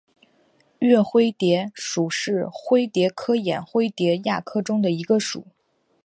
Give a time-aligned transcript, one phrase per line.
[0.79, 5.45] 岳灰蝶属是灰蝶科眼灰蝶亚科中的一个属。